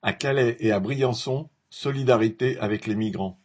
À 0.00 0.12
Calais 0.12 0.56
et 0.60 0.70
à 0.70 0.78
Briançon, 0.78 1.50
solidarité 1.70 2.56
avec 2.60 2.86
les 2.86 2.94
migrants. 2.94 3.40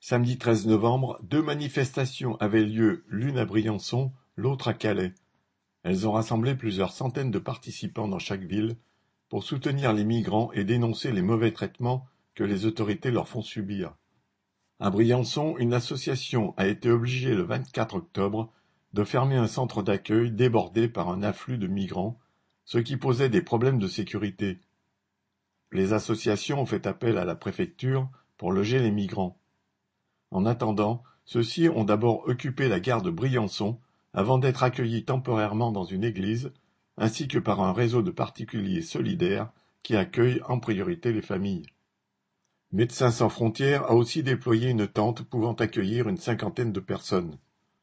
Samedi 0.00 0.38
13 0.38 0.66
novembre, 0.66 1.20
deux 1.22 1.40
manifestations 1.40 2.34
avaient 2.38 2.64
lieu, 2.64 3.04
l'une 3.06 3.38
à 3.38 3.44
Briançon, 3.44 4.12
l'autre 4.34 4.66
à 4.66 4.74
Calais. 4.74 5.14
Elles 5.84 6.08
ont 6.08 6.12
rassemblé 6.12 6.56
plusieurs 6.56 6.90
centaines 6.90 7.30
de 7.30 7.38
participants 7.38 8.08
dans 8.08 8.18
chaque 8.18 8.42
ville 8.42 8.76
pour 9.28 9.44
soutenir 9.44 9.92
les 9.92 10.04
migrants 10.04 10.50
et 10.52 10.64
dénoncer 10.64 11.12
les 11.12 11.22
mauvais 11.22 11.52
traitements 11.52 12.08
que 12.34 12.42
les 12.42 12.66
autorités 12.66 13.12
leur 13.12 13.28
font 13.28 13.42
subir. 13.42 13.94
À 14.80 14.90
Briançon, 14.90 15.56
une 15.58 15.74
association 15.74 16.54
a 16.56 16.66
été 16.66 16.90
obligée 16.90 17.36
le 17.36 17.44
24 17.44 17.94
octobre 17.94 18.52
de 18.94 19.04
fermer 19.04 19.36
un 19.36 19.46
centre 19.46 19.82
d'accueil 19.82 20.32
débordé 20.32 20.88
par 20.88 21.08
un 21.08 21.22
afflux 21.22 21.56
de 21.56 21.68
migrants, 21.68 22.18
ce 22.64 22.78
qui 22.78 22.96
posait 22.96 23.28
des 23.28 23.42
problèmes 23.42 23.78
de 23.78 23.86
sécurité. 23.86 24.58
Les 25.72 25.92
associations 25.92 26.60
ont 26.60 26.66
fait 26.66 26.86
appel 26.86 27.16
à 27.18 27.24
la 27.24 27.34
préfecture 27.34 28.08
pour 28.36 28.52
loger 28.52 28.78
les 28.78 28.90
migrants. 28.90 29.38
En 30.30 30.46
attendant, 30.46 31.02
ceux-ci 31.24 31.68
ont 31.68 31.84
d'abord 31.84 32.26
occupé 32.28 32.68
la 32.68 32.80
gare 32.80 33.02
de 33.02 33.10
Briançon 33.10 33.78
avant 34.12 34.38
d'être 34.38 34.62
accueillis 34.62 35.04
temporairement 35.04 35.70
dans 35.70 35.84
une 35.84 36.04
église, 36.04 36.52
ainsi 36.96 37.28
que 37.28 37.38
par 37.38 37.60
un 37.60 37.72
réseau 37.72 38.02
de 38.02 38.10
particuliers 38.10 38.82
solidaires 38.82 39.52
qui 39.82 39.96
accueillent 39.96 40.42
en 40.48 40.58
priorité 40.58 41.12
les 41.12 41.22
familles. 41.22 41.66
Médecins 42.72 43.10
sans 43.10 43.28
frontières 43.28 43.84
a 43.84 43.94
aussi 43.94 44.22
déployé 44.22 44.70
une 44.70 44.86
tente 44.86 45.22
pouvant 45.22 45.54
accueillir 45.54 46.08
une 46.08 46.18
cinquantaine 46.18 46.72
de 46.72 46.80
personnes. 46.80 47.38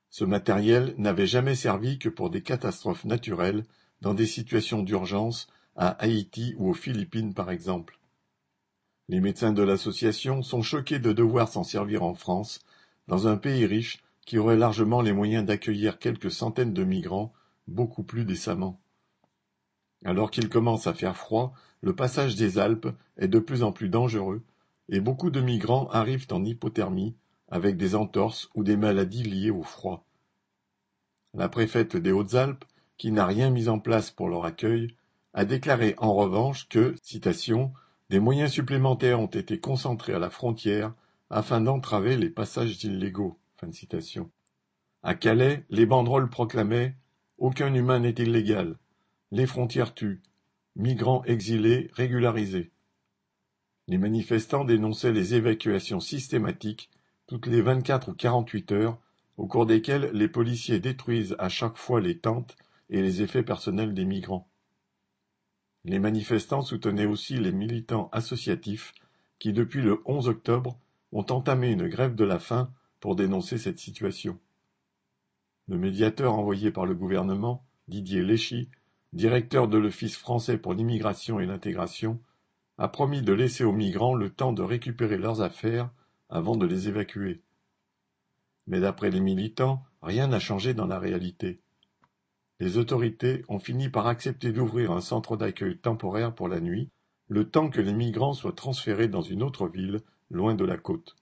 Ce 0.09 0.23
matériel 0.23 0.93
n'avait 0.97 1.27
jamais 1.27 1.55
servi 1.55 1.99
que 1.99 2.09
pour 2.09 2.29
des 2.29 2.41
catastrophes 2.41 3.05
naturelles, 3.05 3.63
dans 4.01 4.13
des 4.13 4.25
situations 4.25 4.83
d'urgence, 4.83 5.47
à 5.77 5.89
Haïti 5.89 6.55
ou 6.57 6.69
aux 6.69 6.73
Philippines 6.73 7.33
par 7.33 7.51
exemple. 7.51 7.99
Les 9.09 9.21
médecins 9.21 9.53
de 9.53 9.63
l'association 9.63 10.41
sont 10.41 10.61
choqués 10.61 10.99
de 10.99 11.13
devoir 11.13 11.47
s'en 11.47 11.63
servir 11.63 12.03
en 12.03 12.13
France, 12.13 12.59
dans 13.07 13.27
un 13.27 13.37
pays 13.37 13.65
riche 13.65 14.03
qui 14.25 14.37
aurait 14.37 14.57
largement 14.57 15.01
les 15.01 15.13
moyens 15.13 15.45
d'accueillir 15.45 15.99
quelques 15.99 16.31
centaines 16.31 16.73
de 16.73 16.83
migrants, 16.83 17.31
beaucoup 17.67 18.03
plus 18.03 18.25
décemment. 18.25 18.81
Alors 20.03 20.29
qu'il 20.29 20.49
commence 20.49 20.87
à 20.87 20.93
faire 20.93 21.15
froid, 21.15 21.53
le 21.81 21.95
passage 21.95 22.35
des 22.35 22.59
Alpes 22.59 22.89
est 23.17 23.29
de 23.29 23.39
plus 23.39 23.63
en 23.63 23.71
plus 23.71 23.87
dangereux, 23.87 24.43
et 24.89 24.99
beaucoup 24.99 25.29
de 25.29 25.39
migrants 25.39 25.89
arrivent 25.91 26.27
en 26.31 26.43
hypothermie, 26.43 27.15
avec 27.49 27.77
des 27.77 27.95
entorses 27.95 28.49
ou 28.55 28.63
des 28.63 28.75
maladies 28.75 29.23
liées 29.23 29.51
au 29.51 29.63
froid. 29.63 30.05
La 31.33 31.47
préfète 31.47 31.95
des 31.95 32.11
Hautes-Alpes, 32.11 32.65
qui 32.97 33.11
n'a 33.11 33.25
rien 33.25 33.49
mis 33.49 33.69
en 33.69 33.79
place 33.79 34.11
pour 34.11 34.27
leur 34.27 34.43
accueil, 34.43 34.95
a 35.37 35.45
déclaré 35.45 35.93
en 35.99 36.15
revanche 36.15 36.67
que, 36.67 36.95
des 38.09 38.19
moyens 38.19 38.51
supplémentaires 38.51 39.19
ont 39.19 39.27
été 39.27 39.59
concentrés 39.59 40.13
à 40.13 40.17
la 40.17 40.31
frontière 40.31 40.95
afin 41.29 41.61
d'entraver 41.61 42.17
les 42.17 42.31
passages 42.31 42.83
illégaux. 42.83 43.37
À 45.03 45.13
Calais, 45.13 45.63
les 45.69 45.85
banderoles 45.85 46.31
proclamaient 46.31 46.95
Aucun 47.37 47.71
humain 47.75 47.99
n'est 47.99 48.15
illégal. 48.17 48.77
Les 49.31 49.45
frontières 49.45 49.93
tuent. 49.93 50.23
Migrants 50.75 51.23
exilés 51.25 51.91
régularisés. 51.93 52.71
Les 53.87 53.99
manifestants 53.99 54.65
dénonçaient 54.65 55.11
les 55.11 55.35
évacuations 55.35 55.99
systématiques 55.99 56.89
toutes 57.27 57.45
les 57.45 57.61
vingt-quatre 57.61 58.09
ou 58.09 58.13
quarante-huit 58.15 58.71
heures, 58.71 58.97
au 59.37 59.45
cours 59.45 59.67
desquelles 59.67 60.09
les 60.13 60.29
policiers 60.29 60.79
détruisent 60.79 61.35
à 61.37 61.47
chaque 61.47 61.77
fois 61.77 62.01
les 62.01 62.17
tentes 62.17 62.55
et 62.89 63.03
les 63.03 63.21
effets 63.21 63.43
personnels 63.43 63.93
des 63.93 64.05
migrants. 64.05 64.49
Les 65.87 65.99
manifestants 65.99 66.63
soutenaient 66.63 67.05
aussi 67.05 67.37
les 67.37 67.53
militants 67.53 68.09
associatifs 68.11 68.93
qui, 69.39 69.53
depuis 69.53 69.81
le 69.81 70.01
11 70.03 70.27
octobre, 70.27 70.77
ont 71.13 71.25
entamé 71.29 71.71
une 71.71 71.87
grève 71.87 72.13
de 72.13 72.25
la 72.25 72.39
faim 72.39 72.69
pour 72.99 73.15
dénoncer 73.15 73.57
cette 73.57 73.79
situation. 73.79 74.37
Le 75.69 75.77
médiateur 75.77 76.33
envoyé 76.33 76.71
par 76.71 76.85
le 76.85 76.93
gouvernement, 76.93 77.63
Didier 77.87 78.21
Léchy, 78.21 78.69
directeur 79.13 79.69
de 79.69 79.77
l'Office 79.77 80.17
français 80.17 80.57
pour 80.57 80.73
l'immigration 80.73 81.39
et 81.39 81.45
l'intégration, 81.45 82.19
a 82.77 82.89
promis 82.89 83.21
de 83.21 83.31
laisser 83.31 83.63
aux 83.63 83.71
migrants 83.71 84.13
le 84.13 84.29
temps 84.29 84.51
de 84.51 84.63
récupérer 84.63 85.17
leurs 85.17 85.41
affaires 85.41 85.89
avant 86.29 86.57
de 86.57 86.65
les 86.65 86.89
évacuer. 86.89 87.43
Mais 88.67 88.81
d'après 88.81 89.09
les 89.09 89.21
militants, 89.21 89.85
rien 90.01 90.27
n'a 90.27 90.41
changé 90.41 90.73
dans 90.73 90.87
la 90.87 90.99
réalité. 90.99 91.61
Les 92.59 92.77
autorités 92.77 93.43
ont 93.49 93.59
fini 93.59 93.89
par 93.89 94.07
accepter 94.07 94.51
d'ouvrir 94.51 94.91
un 94.91 95.01
centre 95.01 95.37
d'accueil 95.37 95.77
temporaire 95.77 96.33
pour 96.33 96.47
la 96.47 96.59
nuit, 96.59 96.89
le 97.27 97.49
temps 97.49 97.69
que 97.69 97.81
les 97.81 97.93
migrants 97.93 98.33
soient 98.33 98.53
transférés 98.53 99.07
dans 99.07 99.21
une 99.21 99.43
autre 99.43 99.67
ville, 99.67 100.01
loin 100.29 100.55
de 100.55 100.65
la 100.65 100.77
côte. 100.77 101.15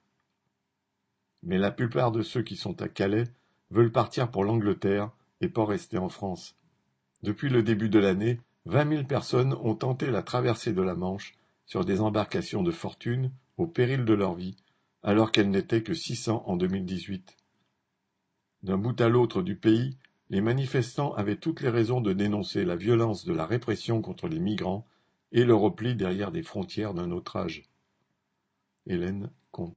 Mais 1.44 1.58
la 1.58 1.72
plupart 1.72 2.12
de 2.12 2.22
ceux 2.22 2.42
qui 2.42 2.56
sont 2.56 2.82
à 2.82 2.88
Calais 2.88 3.26
veulent 3.70 3.92
partir 3.92 4.32
pour 4.32 4.44
l'Angleterre 4.44 5.12
et 5.42 5.50
pas 5.50 5.66
rester 5.66 5.98
en 5.98 6.10
France. 6.10 6.56
Depuis 7.22 7.50
le 7.50 7.64
début 7.64 7.90
de 7.90 8.00
l'année, 8.00 8.40
vingt 8.66 8.86
mille 8.86 9.06
personnes 9.06 9.54
ont 9.62 9.76
tenté 9.76 10.12
la 10.12 10.24
traversée 10.24 10.74
de 10.74 10.82
la 10.82 10.96
Manche 10.96 11.34
sur 11.66 11.84
des 11.84 12.02
embarcations 12.02 12.64
de 12.64 12.72
fortune 12.72 13.32
au 13.58 13.68
péril 13.68 14.06
de 14.06 14.14
leur 14.14 14.36
vie, 14.36 14.56
alors 15.04 15.32
qu'elles 15.32 15.50
n'étaient 15.50 15.84
que 15.84 15.94
six 15.94 16.16
cents 16.16 16.44
en 16.48 16.56
2018. 16.56 17.36
D'un 18.64 18.78
bout 18.78 19.00
à 19.02 19.10
l'autre 19.10 19.42
du 19.42 19.56
pays, 19.56 19.98
les 20.30 20.42
manifestants 20.42 21.14
avaient 21.14 21.38
toutes 21.38 21.62
les 21.62 21.70
raisons 21.70 22.02
de 22.02 22.14
dénoncer 22.14 22.66
la 22.66 22.76
violence 22.76 23.26
de 23.26 23.34
la 23.34 23.46
répression 23.46 24.02
contre 24.02 24.28
les 24.28 24.40
migrants 24.40 24.88
et 25.32 25.44
le 25.44 25.56
repli 25.56 25.96
derrière 25.96 26.32
des 26.32 26.44
frontières 26.44 26.94
d'un 26.94 27.12
autre 27.12 27.36
âge. 27.36 27.64
Hélène 28.88 29.32
Comte 29.52 29.74